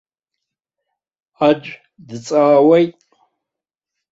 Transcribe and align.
Аӡә 1.49 1.69
дҵаауеит. 2.07 2.97